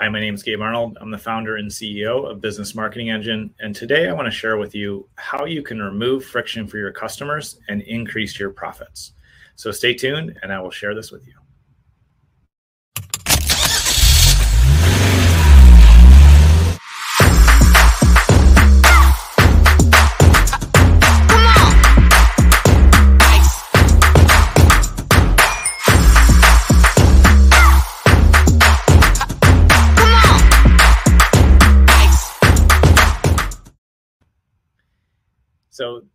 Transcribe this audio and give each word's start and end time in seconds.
Hi, 0.00 0.08
my 0.08 0.20
name 0.20 0.36
is 0.36 0.44
Gabe 0.44 0.60
Arnold. 0.60 0.96
I'm 1.00 1.10
the 1.10 1.18
founder 1.18 1.56
and 1.56 1.68
CEO 1.68 2.30
of 2.30 2.40
Business 2.40 2.72
Marketing 2.72 3.10
Engine. 3.10 3.52
And 3.58 3.74
today 3.74 4.08
I 4.08 4.12
want 4.12 4.26
to 4.26 4.30
share 4.30 4.56
with 4.56 4.72
you 4.72 5.08
how 5.16 5.44
you 5.44 5.60
can 5.60 5.82
remove 5.82 6.24
friction 6.24 6.68
for 6.68 6.78
your 6.78 6.92
customers 6.92 7.58
and 7.66 7.82
increase 7.82 8.38
your 8.38 8.50
profits. 8.50 9.14
So 9.56 9.72
stay 9.72 9.94
tuned 9.94 10.38
and 10.40 10.52
I 10.52 10.60
will 10.60 10.70
share 10.70 10.94
this 10.94 11.10
with 11.10 11.26
you. 11.26 11.34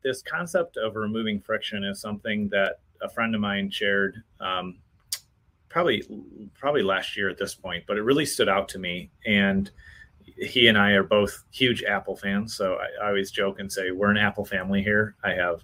This 0.04 0.22
concept 0.22 0.78
of 0.78 0.96
removing 0.96 1.40
friction 1.40 1.84
is 1.84 2.00
something 2.00 2.50
that 2.50 2.80
a 3.02 3.10
friend 3.10 3.36
of 3.36 3.42
mine 3.42 3.70
shared 3.70 4.24
um, 4.40 4.78
probably 5.70 6.04
probably 6.54 6.84
last 6.84 7.18
year 7.18 7.30
at 7.30 7.38
this 7.38 7.56
point, 7.56 7.84
but 7.88 7.98
it 7.98 8.04
really 8.04 8.26
stood 8.26 8.50
out 8.50 8.70
to 8.70 8.80
me. 8.80 9.10
And 9.26 9.72
he 10.38 10.68
and 10.68 10.78
I 10.78 10.92
are 10.92 11.04
both 11.04 11.44
huge 11.52 11.84
Apple 11.84 12.16
fans, 12.16 12.56
so 12.56 12.76
I, 12.76 13.06
I 13.06 13.08
always 13.10 13.32
joke 13.32 13.60
and 13.60 13.72
say 13.72 13.92
we're 13.92 14.12
an 14.12 14.18
Apple 14.18 14.46
family 14.46 14.82
here. 14.82 15.16
I 15.24 15.32
have 15.34 15.64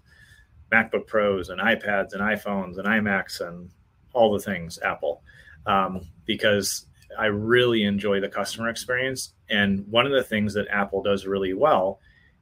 MacBook 0.71 1.07
Pros 1.07 1.49
and 1.49 1.59
iPads 1.59 2.13
and 2.13 2.21
iPhones 2.21 2.77
and 2.77 2.87
iMacs 2.87 3.41
and 3.41 3.69
all 4.13 4.31
the 4.31 4.39
things 4.39 4.79
Apple 4.83 5.23
um, 5.65 6.07
because 6.25 6.85
I 7.17 7.27
really 7.27 7.83
enjoy 7.83 8.19
the 8.19 8.29
customer 8.29 8.69
experience. 8.69 9.33
And 9.49 9.87
one 9.87 10.05
of 10.05 10.11
the 10.11 10.23
things 10.23 10.53
that 10.53 10.67
Apple 10.69 11.01
does 11.01 11.25
really 11.25 11.53
well 11.53 11.99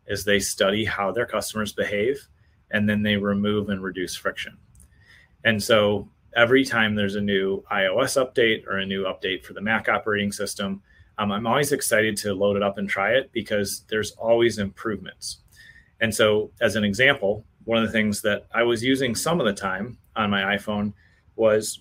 is 0.07 0.23
they 0.23 0.39
study 0.39 0.85
how 0.85 1.11
their 1.11 1.25
customers 1.25 1.73
behave 1.73 2.27
and 2.71 2.89
then 2.89 3.01
they 3.01 3.15
remove 3.15 3.69
and 3.69 3.83
reduce 3.83 4.15
friction. 4.15 4.57
And 5.43 5.61
so 5.61 6.09
every 6.35 6.65
time 6.65 6.95
there's 6.95 7.15
a 7.15 7.21
new 7.21 7.63
iOS 7.71 8.21
update 8.21 8.67
or 8.67 8.77
a 8.77 8.85
new 8.85 9.05
update 9.05 9.43
for 9.43 9.53
the 9.53 9.61
Mac 9.61 9.89
operating 9.89 10.31
system, 10.31 10.81
um, 11.17 11.31
I'm 11.31 11.47
always 11.47 11.71
excited 11.71 12.15
to 12.17 12.33
load 12.33 12.57
it 12.57 12.63
up 12.63 12.77
and 12.77 12.87
try 12.87 13.11
it 13.11 13.31
because 13.31 13.83
there's 13.89 14.11
always 14.11 14.59
improvements. 14.59 15.37
And 15.99 16.13
so, 16.13 16.51
as 16.61 16.75
an 16.75 16.83
example, 16.83 17.43
one 17.63 17.81
of 17.81 17.87
the 17.87 17.91
things 17.91 18.21
that 18.21 18.45
I 18.53 18.63
was 18.63 18.83
using 18.83 19.15
some 19.15 19.39
of 19.39 19.47
the 19.47 19.53
time 19.53 19.97
on 20.15 20.29
my 20.29 20.55
iPhone 20.55 20.93
was 21.35 21.79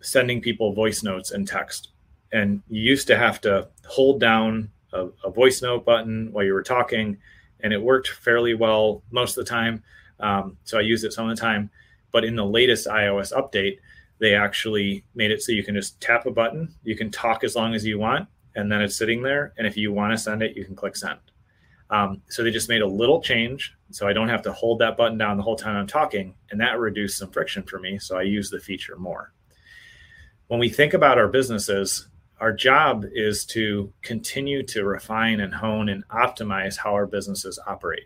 sending 0.00 0.40
people 0.40 0.72
voice 0.72 1.02
notes 1.02 1.32
and 1.32 1.48
text. 1.48 1.88
And 2.32 2.62
you 2.68 2.80
used 2.80 3.08
to 3.08 3.16
have 3.16 3.40
to 3.42 3.68
hold 3.86 4.20
down 4.20 4.70
a, 4.92 5.08
a 5.24 5.30
voice 5.30 5.62
note 5.62 5.84
button 5.84 6.30
while 6.32 6.44
you 6.44 6.54
were 6.54 6.62
talking 6.62 7.18
and 7.60 7.72
it 7.72 7.80
worked 7.80 8.08
fairly 8.08 8.54
well 8.54 9.02
most 9.10 9.36
of 9.36 9.44
the 9.44 9.50
time. 9.50 9.82
Um, 10.20 10.56
so 10.64 10.78
I 10.78 10.82
used 10.82 11.04
it 11.04 11.12
some 11.12 11.28
of 11.28 11.36
the 11.36 11.40
time. 11.40 11.70
But 12.12 12.24
in 12.24 12.36
the 12.36 12.46
latest 12.46 12.86
iOS 12.86 13.32
update, 13.32 13.78
they 14.18 14.34
actually 14.34 15.04
made 15.14 15.30
it 15.30 15.42
so 15.42 15.52
you 15.52 15.62
can 15.62 15.74
just 15.74 16.00
tap 16.00 16.26
a 16.26 16.30
button, 16.30 16.74
you 16.82 16.96
can 16.96 17.10
talk 17.10 17.44
as 17.44 17.54
long 17.54 17.74
as 17.74 17.84
you 17.84 17.98
want, 17.98 18.28
and 18.54 18.72
then 18.72 18.80
it's 18.80 18.96
sitting 18.96 19.22
there. 19.22 19.52
And 19.58 19.66
if 19.66 19.76
you 19.76 19.92
want 19.92 20.12
to 20.12 20.18
send 20.18 20.42
it, 20.42 20.56
you 20.56 20.64
can 20.64 20.74
click 20.74 20.96
send. 20.96 21.18
Um, 21.90 22.22
so 22.28 22.42
they 22.42 22.50
just 22.50 22.68
made 22.68 22.82
a 22.82 22.86
little 22.86 23.20
change, 23.20 23.74
so 23.90 24.08
I 24.08 24.12
don't 24.12 24.28
have 24.28 24.42
to 24.42 24.52
hold 24.52 24.80
that 24.80 24.96
button 24.96 25.18
down 25.18 25.36
the 25.36 25.42
whole 25.42 25.56
time 25.56 25.76
I'm 25.76 25.86
talking, 25.86 26.34
and 26.50 26.60
that 26.60 26.78
reduced 26.78 27.18
some 27.18 27.30
friction 27.30 27.62
for 27.62 27.78
me. 27.78 27.98
So 27.98 28.18
I 28.18 28.22
use 28.22 28.50
the 28.50 28.58
feature 28.58 28.96
more. 28.96 29.32
When 30.48 30.58
we 30.58 30.68
think 30.68 30.94
about 30.94 31.18
our 31.18 31.28
businesses, 31.28 32.08
our 32.40 32.52
job 32.52 33.04
is 33.12 33.44
to 33.46 33.92
continue 34.02 34.62
to 34.64 34.84
refine 34.84 35.40
and 35.40 35.54
hone 35.54 35.88
and 35.88 36.06
optimize 36.08 36.76
how 36.76 36.92
our 36.92 37.06
businesses 37.06 37.58
operate. 37.66 38.04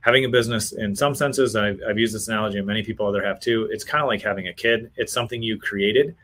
Having 0.00 0.24
a 0.26 0.28
business, 0.28 0.72
in 0.72 0.94
some 0.94 1.14
senses, 1.14 1.56
I've, 1.56 1.80
I've 1.88 1.98
used 1.98 2.14
this 2.14 2.28
analogy, 2.28 2.58
and 2.58 2.66
many 2.66 2.82
people 2.82 3.06
other 3.06 3.24
have 3.24 3.40
too. 3.40 3.68
It's 3.70 3.84
kind 3.84 4.02
of 4.02 4.08
like 4.08 4.22
having 4.22 4.48
a 4.48 4.54
kid. 4.54 4.90
It's 4.96 5.12
something 5.12 5.42
you 5.42 5.58
created, 5.58 6.14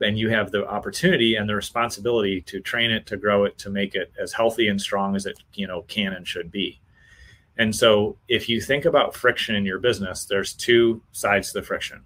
and 0.00 0.18
you 0.18 0.28
have 0.30 0.50
the 0.50 0.66
opportunity 0.68 1.36
and 1.36 1.48
the 1.48 1.54
responsibility 1.54 2.40
to 2.42 2.60
train 2.60 2.90
it, 2.90 3.06
to 3.06 3.16
grow 3.16 3.44
it, 3.44 3.58
to 3.58 3.70
make 3.70 3.94
it 3.94 4.12
as 4.20 4.32
healthy 4.32 4.68
and 4.68 4.80
strong 4.80 5.16
as 5.16 5.26
it 5.26 5.38
you 5.54 5.66
know 5.66 5.82
can 5.82 6.12
and 6.12 6.26
should 6.26 6.50
be. 6.50 6.80
And 7.56 7.74
so, 7.74 8.16
if 8.28 8.48
you 8.48 8.60
think 8.60 8.84
about 8.84 9.14
friction 9.14 9.54
in 9.54 9.64
your 9.64 9.78
business, 9.78 10.24
there's 10.24 10.52
two 10.52 11.02
sides 11.12 11.52
to 11.52 11.60
the 11.60 11.66
friction. 11.66 12.02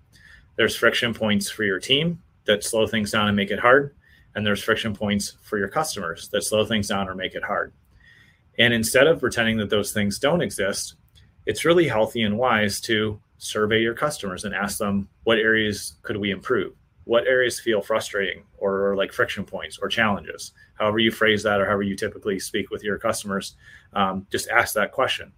There's 0.57 0.77
friction 0.77 1.15
points 1.15 1.51
for 1.51 1.65
your 1.65 1.79
team 1.79 2.23
that 2.45 2.65
slow 2.65 2.87
things 2.87 3.11
down 3.11 3.29
and 3.29 3.37
make 3.37 3.51
it 3.51 3.59
hard 3.59 3.95
and 4.39 4.47
there's 4.47 4.63
friction 4.63 4.95
points 4.95 5.37
for 5.43 5.59
your 5.59 5.67
customers 5.67 6.29
that 6.29 6.45
slow 6.45 6.65
things 6.65 6.87
down 6.87 7.09
or 7.09 7.15
make 7.17 7.35
it 7.35 7.43
hard. 7.43 7.73
And 8.57 8.73
instead 8.73 9.09
of 9.09 9.19
pretending 9.19 9.57
that 9.57 9.69
those 9.69 9.93
things 9.93 10.21
don't 10.21 10.43
exist, 10.43 10.95
it's 11.45 11.65
really 11.65 11.89
healthy 11.89 12.23
and 12.23 12.39
wise 12.39 12.81
to 12.83 13.21
survey 13.39 13.81
your 13.81 13.95
customers 13.95 14.45
and 14.45 14.55
ask 14.55 14.79
them 14.79 15.09
what 15.25 15.39
areas 15.39 15.95
could 16.03 16.17
we 16.17 16.31
improve? 16.31 16.75
What 17.03 17.27
areas 17.27 17.59
feel 17.59 17.83
frustrating 17.83 18.45
or, 18.59 18.91
or 18.91 18.97
like 18.97 19.13
friction 19.13 19.45
points 19.45 19.77
or 19.77 19.89
challenges? 19.89 20.53
However, 20.75 21.01
you 21.01 21.11
phrase 21.11 21.43
that 21.43 21.61
or 21.61 21.67
however 21.67 21.83
you 21.83 21.97
typically 21.97 22.39
speak 22.39 22.71
with 22.71 22.85
your 22.85 22.97
customers, 22.97 23.57
um, 23.93 24.25
just 24.31 24.49
ask 24.51 24.73
that 24.75 24.93
question. 24.93 25.33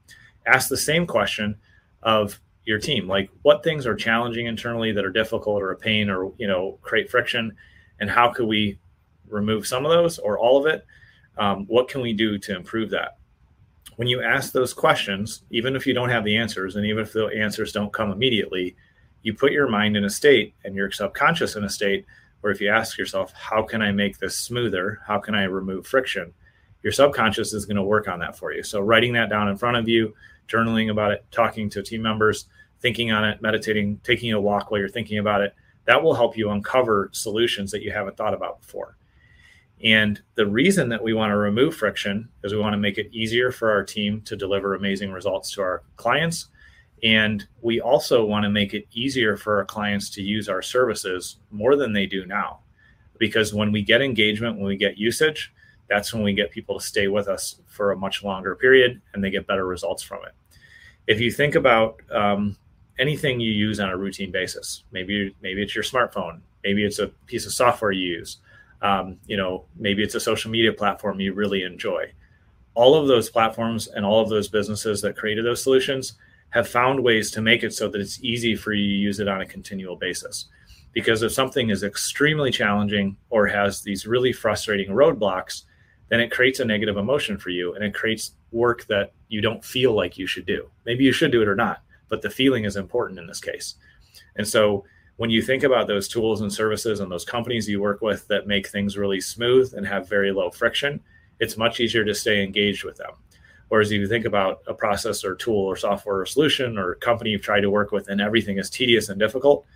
Ask 0.47 0.69
the 0.69 0.77
same 0.77 1.07
question 1.07 1.57
of 2.03 2.39
your 2.67 2.79
team 2.79 3.09
like 3.09 3.31
what 3.41 3.65
things 3.65 3.87
are 3.87 3.95
challenging 3.95 4.45
internally 4.45 4.93
that 4.93 5.07
are 5.07 5.11
difficult 5.11 5.63
or 5.63 5.71
a 5.71 5.77
pain 5.77 6.11
or 6.11 6.33
you 6.37 6.47
know 6.47 6.79
create 6.83 7.11
friction 7.11 7.57
and 8.01 8.11
how 8.11 8.29
could 8.29 8.47
we 8.47 8.79
remove 9.31 9.67
some 9.67 9.85
of 9.85 9.91
those 9.91 10.19
or 10.19 10.39
all 10.39 10.59
of 10.59 10.67
it 10.67 10.87
um, 11.39 11.65
what 11.67 11.89
can 11.89 12.01
we 12.01 12.13
do 12.13 12.39
to 12.39 12.55
improve 12.55 12.91
that? 12.91 13.17
When 13.97 14.09
you 14.09 14.23
ask 14.23 14.53
those 14.53 14.75
questions 14.75 15.43
even 15.51 15.77
if 15.77 15.87
you 15.87 15.95
don't 15.95 16.09
have 16.09 16.25
the 16.25 16.37
answers 16.37 16.77
and 16.77 16.87
even 16.87 17.03
if 17.03 17.13
the 17.13 17.27
answers 17.27 17.73
don't 17.73 17.93
come 17.93 18.13
immediately 18.13 18.77
you 19.23 19.35
put 19.35 19.53
your 19.53 19.69
mind 19.69 19.97
in 19.97 20.05
a 20.05 20.11
state 20.11 20.55
and 20.65 20.75
your 20.75 20.91
subconscious 20.91 21.57
in 21.57 21.65
a 21.65 21.69
state 21.69 22.07
where 22.41 22.53
if 22.53 22.61
you 22.61 22.71
ask 22.71 22.97
yourself 22.97 23.33
how 23.33 23.63
can 23.63 23.83
i 23.83 23.93
make 23.93 24.19
this 24.19 24.37
smoother? 24.37 25.01
How 25.07 25.19
can 25.19 25.35
i 25.35 25.45
remove 25.45 25.87
friction? 25.87 26.33
your 26.83 26.93
subconscious 26.93 27.53
is 27.53 27.67
going 27.67 27.77
to 27.77 27.83
work 27.83 28.09
on 28.09 28.19
that 28.21 28.37
for 28.37 28.53
you. 28.53 28.63
So 28.63 28.81
writing 28.81 29.13
that 29.15 29.29
down 29.29 29.49
in 29.49 29.57
front 29.57 29.77
of 29.77 29.89
you 29.89 30.15
journaling 30.49 30.91
about 30.91 31.13
it 31.13 31.25
talking 31.31 31.71
to 31.71 31.83
team 31.83 32.03
members 32.03 32.47
thinking 32.81 33.13
on 33.13 33.25
it 33.25 33.41
meditating 33.41 34.01
taking 34.03 34.33
a 34.33 34.41
walk 34.41 34.71
while 34.71 34.81
you're 34.81 34.89
thinking 34.89 35.19
about 35.19 35.41
it 35.41 35.55
that 35.85 36.03
will 36.03 36.15
help 36.15 36.37
you 36.37 36.51
uncover 36.51 37.09
solutions 37.13 37.71
that 37.71 37.83
you 37.83 37.93
haven't 37.93 38.17
thought 38.17 38.35
about 38.35 38.61
before. 38.61 38.97
And 39.83 40.21
the 40.35 40.47
reason 40.47 40.89
that 40.91 41.03
we 41.03 41.15
want 41.15 41.31
to 41.31 41.37
remove 41.37 41.75
friction 41.75 42.29
is 42.45 42.53
we 42.53 42.61
want 42.61 42.75
to 42.75 42.79
make 42.79 42.99
it 42.99 43.09
easier 43.13 43.51
for 43.51 43.71
our 43.71 43.83
team 43.83 44.21
to 44.23 44.37
deliver 44.37 44.75
amazing 44.75 45.11
results 45.11 45.51
to 45.53 45.63
our 45.63 45.83
clients. 45.97 46.49
And 47.03 47.47
we 47.63 47.81
also 47.81 48.25
want 48.25 48.43
to 48.45 48.51
make 48.51 48.75
it 48.75 48.87
easier 48.93 49.37
for 49.37 49.57
our 49.57 49.65
clients 49.65 50.11
to 50.11 50.23
use 50.23 50.49
our 50.49 50.61
services 50.61 51.37
more 51.51 51.77
than 51.77 51.95
they 51.95 52.05
do 52.05 52.27
now. 52.27 52.61
Because 53.19 53.55
when 53.55 53.73
we 53.73 53.83
get 53.83 54.03
engagement, 54.03 54.57
when 54.57 54.67
we 54.67 54.77
get 54.77 54.99
usage, 54.99 55.53
that's 55.89 56.13
when 56.13 56.23
we 56.23 56.35
get 56.35 56.51
people 56.51 56.79
to 56.79 56.85
stay 56.85 57.09
with 57.09 57.27
us 57.27 57.61
for 57.67 57.93
a 57.93 57.97
much 57.97 58.23
longer 58.23 58.55
period 58.55 59.01
and 59.15 59.25
they 59.25 59.31
get 59.31 59.47
better 59.47 59.67
results 59.67 60.03
from 60.03 60.21
it. 60.25 60.33
If 61.07 61.21
you 61.21 61.31
think 61.31 61.55
about 61.55 62.01
um, 62.11 62.57
anything 63.01 63.41
you 63.41 63.51
use 63.51 63.81
on 63.81 63.89
a 63.89 63.97
routine 63.97 64.31
basis. 64.31 64.85
Maybe 64.93 65.35
maybe 65.43 65.63
it's 65.63 65.75
your 65.75 65.83
smartphone. 65.83 66.41
Maybe 66.63 66.85
it's 66.85 66.99
a 66.99 67.09
piece 67.27 67.47
of 67.47 67.53
software 67.53 67.91
you 67.91 68.19
use. 68.19 68.37
Um, 68.83 69.19
you 69.27 69.37
know, 69.37 69.67
maybe 69.77 70.03
it's 70.03 70.15
a 70.15 70.21
social 70.21 70.51
media 70.51 70.73
platform 70.73 71.21
you 71.21 71.35
really 71.35 71.63
enjoy. 71.63 72.13
All 72.75 72.95
of 72.95 73.09
those 73.09 73.29
platforms 73.29 73.89
and 73.89 74.05
all 74.05 74.21
of 74.21 74.29
those 74.29 74.49
businesses 74.49 75.03
that 75.03 75.17
created 75.17 75.45
those 75.45 75.63
solutions 75.63 76.15
have 76.51 76.69
found 76.69 77.03
ways 77.03 77.31
to 77.33 77.43
make 77.43 77.63
it 77.63 77.75
so 77.75 77.89
that 77.89 78.01
it's 78.01 78.23
easy 78.23 78.57
for 78.57 78.73
you 78.73 78.89
to 78.89 78.95
use 78.95 79.21
it 79.21 79.29
on 79.29 79.41
a 79.41 79.47
continual 79.47 79.97
basis. 79.97 80.47
Because 80.93 81.23
if 81.23 81.33
something 81.33 81.71
is 81.71 81.85
extremely 81.85 82.51
challenging 82.51 83.17
or 83.29 83.47
has 83.47 83.83
these 83.83 84.07
really 84.07 84.33
frustrating 84.33 84.91
roadblocks, 84.91 85.65
then 86.09 86.21
it 86.21 86.33
creates 86.33 86.59
a 86.59 86.65
negative 86.65 86.97
emotion 86.97 87.39
for 87.39 87.51
you 87.51 87.75
and 87.75 87.85
it 87.85 87.95
creates 87.95 88.33
work 88.51 88.87
that 88.87 89.13
you 89.29 89.41
don't 89.41 89.65
feel 89.65 89.93
like 89.93 90.19
you 90.19 90.27
should 90.27 90.47
do. 90.47 90.69
Maybe 90.85 91.05
you 91.05 91.13
should 91.13 91.31
do 91.31 91.43
it 91.43 91.49
or 91.49 91.55
not 91.55 91.83
but 92.11 92.21
the 92.21 92.29
feeling 92.29 92.65
is 92.65 92.77
important 92.77 93.19
in 93.19 93.27
this 93.27 93.41
case. 93.41 93.77
And 94.37 94.47
so 94.47 94.85
when 95.21 95.29
you 95.29 95.43
think 95.43 95.65
about 95.65 95.87
those 95.87 96.09
tools 96.09 96.41
and 96.41 96.51
services 96.51 97.01
and 97.01 97.13
those 97.13 97.27
companies 97.27 97.69
you 97.69 97.79
work 97.79 98.01
with 98.01 98.27
that 98.29 98.47
make 98.47 98.67
things 98.67 98.97
really 98.97 99.21
smooth 99.21 99.75
and 99.75 99.87
have 99.87 100.09
very 100.09 100.33
low 100.33 100.49
friction, 100.49 100.99
it's 101.41 101.59
much 101.59 101.79
easier 101.79 102.07
to 102.07 102.15
stay 102.15 102.43
engaged 102.43 102.85
with 102.85 102.97
them. 102.97 103.11
Whereas 103.69 103.93
if 103.93 104.01
you 104.01 104.09
think 104.09 104.25
about 104.25 104.63
a 104.67 104.73
process 104.73 105.23
or 105.23 105.35
tool 105.35 105.59
or 105.59 105.77
software 105.77 106.21
or 106.21 106.25
solution 106.25 106.79
or 106.79 106.95
company 106.95 107.33
you've 107.33 107.43
tried 107.43 107.61
to 107.61 107.71
work 107.71 107.93
with 107.93 108.09
and 108.09 108.19
everything 108.19 108.57
is 108.57 108.71
tedious 108.71 109.11
and 109.11 109.21
difficult, 109.21 109.67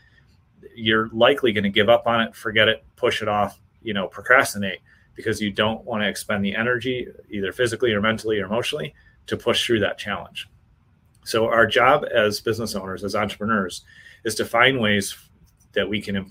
you're 0.75 1.11
likely 1.13 1.53
going 1.53 1.65
to 1.65 1.69
give 1.69 1.91
up 1.91 2.07
on 2.07 2.23
it, 2.23 2.35
forget 2.35 2.67
it, 2.67 2.83
push 2.97 3.21
it 3.21 3.29
off, 3.29 3.61
you 3.83 3.93
know, 3.93 4.07
procrastinate 4.07 4.81
because 5.15 5.43
you 5.43 5.51
don't 5.51 5.85
want 5.85 6.03
to 6.03 6.09
expend 6.09 6.43
the 6.43 6.57
energy, 6.57 7.07
either 7.29 7.53
physically 7.53 7.93
or 7.93 8.01
mentally 8.01 8.41
or 8.41 8.47
emotionally, 8.47 8.95
to 9.27 9.37
push 9.37 9.67
through 9.67 9.81
that 9.81 9.99
challenge. 9.99 10.49
So 11.27 11.49
our 11.49 11.67
job 11.67 12.07
as 12.15 12.41
business 12.41 12.75
owners, 12.75 13.05
as 13.05 13.15
entrepreneurs, 13.15 13.83
is 14.25 14.35
to 14.37 14.47
find 14.47 14.81
ways 14.81 15.15
that 15.75 15.89
we 15.89 16.01
can 16.01 16.29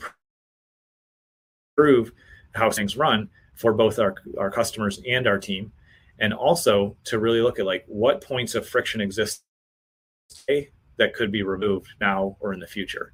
improve 1.78 2.12
how 2.54 2.70
things 2.72 2.98
run 2.98 3.30
for 3.56 3.74
both 3.74 4.00
our, 4.00 4.16
our 4.38 4.52
customers 4.52 5.02
and 5.08 5.28
our 5.28 5.38
team. 5.38 5.72
And 6.20 6.34
also 6.34 6.96
to 7.06 7.20
really 7.20 7.42
look 7.42 7.60
at 7.60 7.66
like 7.66 7.86
what 7.88 8.22
points 8.22 8.56
of 8.56 8.68
friction 8.68 9.02
exist 9.02 9.44
that 10.98 11.14
could 11.14 11.32
be 11.32 11.44
removed 11.44 11.90
now 12.00 12.38
or 12.40 12.54
in 12.54 12.60
the 12.60 12.68
future. 12.68 13.14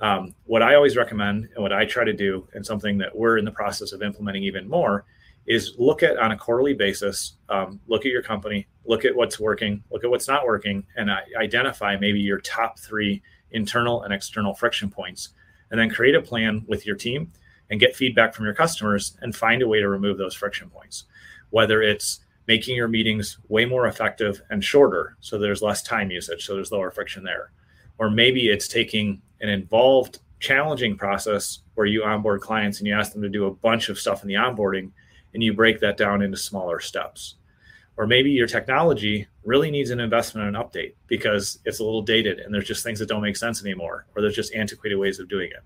Um, 0.00 0.34
what 0.44 0.62
I 0.62 0.74
always 0.74 0.96
recommend 0.96 1.48
and 1.54 1.62
what 1.62 1.72
I 1.72 1.84
try 1.84 2.04
to 2.04 2.12
do, 2.12 2.48
and 2.54 2.66
something 2.66 2.98
that 2.98 3.16
we're 3.16 3.38
in 3.38 3.44
the 3.44 3.52
process 3.52 3.92
of 3.92 4.02
implementing 4.02 4.42
even 4.42 4.68
more, 4.68 5.04
is 5.46 5.74
look 5.78 6.02
at 6.02 6.18
on 6.18 6.32
a 6.32 6.36
quarterly 6.36 6.74
basis, 6.74 7.36
um, 7.48 7.78
look 7.86 8.04
at 8.04 8.12
your 8.12 8.22
company, 8.22 8.66
look 8.86 9.04
at 9.04 9.14
what's 9.14 9.38
working, 9.38 9.82
look 9.90 10.02
at 10.02 10.10
what's 10.10 10.26
not 10.26 10.44
working, 10.44 10.84
and 10.96 11.10
identify 11.38 11.96
maybe 11.96 12.18
your 12.18 12.40
top 12.40 12.78
three 12.78 13.22
internal 13.52 14.02
and 14.02 14.12
external 14.12 14.54
friction 14.54 14.90
points, 14.90 15.30
and 15.74 15.80
then 15.80 15.90
create 15.90 16.14
a 16.14 16.22
plan 16.22 16.64
with 16.68 16.86
your 16.86 16.94
team 16.94 17.32
and 17.68 17.80
get 17.80 17.96
feedback 17.96 18.32
from 18.32 18.44
your 18.44 18.54
customers 18.54 19.16
and 19.22 19.34
find 19.34 19.60
a 19.60 19.66
way 19.66 19.80
to 19.80 19.88
remove 19.88 20.16
those 20.16 20.32
friction 20.32 20.70
points. 20.70 21.06
Whether 21.50 21.82
it's 21.82 22.20
making 22.46 22.76
your 22.76 22.86
meetings 22.86 23.38
way 23.48 23.64
more 23.64 23.88
effective 23.88 24.40
and 24.50 24.62
shorter 24.62 25.16
so 25.18 25.36
there's 25.36 25.62
less 25.62 25.82
time 25.82 26.12
usage, 26.12 26.46
so 26.46 26.54
there's 26.54 26.70
lower 26.70 26.92
friction 26.92 27.24
there. 27.24 27.50
Or 27.98 28.08
maybe 28.08 28.50
it's 28.50 28.68
taking 28.68 29.20
an 29.40 29.48
involved, 29.48 30.20
challenging 30.38 30.96
process 30.96 31.62
where 31.74 31.86
you 31.86 32.04
onboard 32.04 32.40
clients 32.40 32.78
and 32.78 32.86
you 32.86 32.94
ask 32.94 33.12
them 33.12 33.22
to 33.22 33.28
do 33.28 33.46
a 33.46 33.54
bunch 33.54 33.88
of 33.88 33.98
stuff 33.98 34.22
in 34.22 34.28
the 34.28 34.34
onboarding 34.34 34.92
and 35.32 35.42
you 35.42 35.54
break 35.54 35.80
that 35.80 35.96
down 35.96 36.22
into 36.22 36.36
smaller 36.36 36.78
steps. 36.78 37.34
Or 37.96 38.06
maybe 38.06 38.30
your 38.30 38.48
technology 38.48 39.28
really 39.44 39.70
needs 39.70 39.90
an 39.90 40.00
investment 40.00 40.48
and 40.48 40.56
an 40.56 40.62
update 40.62 40.94
because 41.06 41.60
it's 41.64 41.78
a 41.78 41.84
little 41.84 42.02
dated 42.02 42.40
and 42.40 42.52
there's 42.52 42.66
just 42.66 42.82
things 42.82 42.98
that 42.98 43.08
don't 43.08 43.22
make 43.22 43.36
sense 43.36 43.62
anymore, 43.62 44.06
or 44.14 44.22
there's 44.22 44.34
just 44.34 44.54
antiquated 44.54 44.96
ways 44.96 45.20
of 45.20 45.28
doing 45.28 45.50
it. 45.50 45.62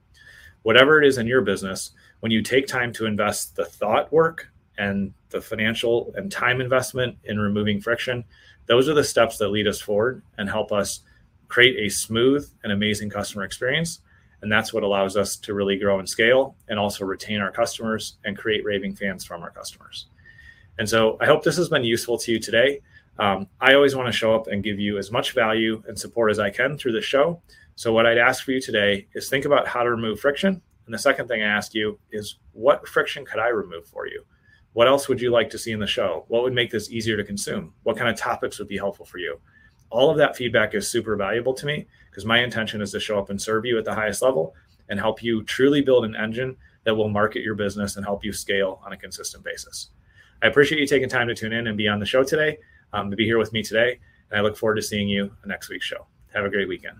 Whatever 0.62 1.00
it 1.00 1.06
is 1.06 1.18
in 1.18 1.26
your 1.26 1.40
business, 1.40 1.92
when 2.20 2.32
you 2.32 2.42
take 2.42 2.66
time 2.66 2.92
to 2.94 3.06
invest 3.06 3.56
the 3.56 3.64
thought 3.64 4.12
work 4.12 4.48
and 4.76 5.14
the 5.30 5.40
financial 5.40 6.12
and 6.16 6.30
time 6.30 6.60
investment 6.60 7.16
in 7.24 7.38
removing 7.38 7.80
friction, 7.80 8.24
those 8.66 8.88
are 8.88 8.94
the 8.94 9.04
steps 9.04 9.38
that 9.38 9.48
lead 9.48 9.66
us 9.66 9.80
forward 9.80 10.22
and 10.36 10.50
help 10.50 10.72
us 10.72 11.00
create 11.48 11.76
a 11.78 11.90
smooth 11.90 12.48
and 12.62 12.72
amazing 12.72 13.08
customer 13.08 13.44
experience. 13.44 14.00
And 14.42 14.52
that's 14.52 14.72
what 14.72 14.82
allows 14.82 15.16
us 15.16 15.36
to 15.36 15.54
really 15.54 15.78
grow 15.78 15.98
and 15.98 16.08
scale 16.08 16.54
and 16.68 16.78
also 16.78 17.04
retain 17.04 17.40
our 17.40 17.50
customers 17.50 18.18
and 18.24 18.36
create 18.36 18.64
raving 18.64 18.94
fans 18.94 19.24
from 19.24 19.42
our 19.42 19.50
customers. 19.50 20.06
And 20.78 20.88
so 20.88 21.16
I 21.20 21.26
hope 21.26 21.42
this 21.42 21.56
has 21.56 21.68
been 21.68 21.84
useful 21.84 22.18
to 22.18 22.32
you 22.32 22.38
today. 22.38 22.80
Um, 23.18 23.48
I 23.60 23.74
always 23.74 23.96
want 23.96 24.06
to 24.06 24.12
show 24.12 24.34
up 24.34 24.46
and 24.46 24.62
give 24.62 24.78
you 24.78 24.96
as 24.96 25.10
much 25.10 25.32
value 25.32 25.82
and 25.88 25.98
support 25.98 26.30
as 26.30 26.38
I 26.38 26.50
can 26.50 26.78
through 26.78 26.92
the 26.92 27.00
show. 27.00 27.42
So, 27.74 27.92
what 27.92 28.06
I'd 28.06 28.18
ask 28.18 28.44
for 28.44 28.52
you 28.52 28.60
today 28.60 29.08
is 29.14 29.28
think 29.28 29.44
about 29.44 29.66
how 29.66 29.82
to 29.82 29.90
remove 29.90 30.20
friction. 30.20 30.62
And 30.86 30.94
the 30.94 30.98
second 30.98 31.28
thing 31.28 31.42
I 31.42 31.46
ask 31.46 31.74
you 31.74 31.98
is 32.12 32.36
what 32.52 32.88
friction 32.88 33.24
could 33.24 33.40
I 33.40 33.48
remove 33.48 33.86
for 33.86 34.06
you? 34.06 34.24
What 34.72 34.88
else 34.88 35.08
would 35.08 35.20
you 35.20 35.30
like 35.30 35.50
to 35.50 35.58
see 35.58 35.72
in 35.72 35.80
the 35.80 35.86
show? 35.86 36.24
What 36.28 36.42
would 36.42 36.54
make 36.54 36.70
this 36.70 36.90
easier 36.90 37.16
to 37.16 37.24
consume? 37.24 37.74
What 37.82 37.96
kind 37.96 38.08
of 38.08 38.16
topics 38.16 38.58
would 38.58 38.68
be 38.68 38.78
helpful 38.78 39.04
for 39.04 39.18
you? 39.18 39.40
All 39.90 40.10
of 40.10 40.18
that 40.18 40.36
feedback 40.36 40.74
is 40.74 40.88
super 40.88 41.16
valuable 41.16 41.54
to 41.54 41.66
me 41.66 41.86
because 42.10 42.24
my 42.24 42.38
intention 42.38 42.80
is 42.80 42.92
to 42.92 43.00
show 43.00 43.18
up 43.18 43.30
and 43.30 43.40
serve 43.40 43.64
you 43.64 43.78
at 43.78 43.84
the 43.84 43.94
highest 43.94 44.22
level 44.22 44.54
and 44.88 45.00
help 45.00 45.22
you 45.22 45.42
truly 45.42 45.80
build 45.80 46.04
an 46.04 46.14
engine 46.14 46.56
that 46.84 46.94
will 46.94 47.08
market 47.08 47.42
your 47.42 47.54
business 47.54 47.96
and 47.96 48.04
help 48.04 48.24
you 48.24 48.32
scale 48.32 48.80
on 48.84 48.92
a 48.92 48.96
consistent 48.96 49.42
basis. 49.42 49.90
I 50.42 50.46
appreciate 50.46 50.80
you 50.80 50.86
taking 50.86 51.08
time 51.08 51.28
to 51.28 51.34
tune 51.34 51.52
in 51.52 51.66
and 51.66 51.76
be 51.76 51.88
on 51.88 51.98
the 51.98 52.06
show 52.06 52.22
today, 52.22 52.58
um, 52.92 53.10
to 53.10 53.16
be 53.16 53.24
here 53.24 53.38
with 53.38 53.52
me 53.52 53.62
today. 53.62 53.98
And 54.30 54.38
I 54.38 54.42
look 54.42 54.56
forward 54.56 54.76
to 54.76 54.82
seeing 54.82 55.08
you 55.08 55.32
next 55.44 55.68
week's 55.68 55.86
show. 55.86 56.06
Have 56.34 56.44
a 56.44 56.50
great 56.50 56.68
weekend. 56.68 56.98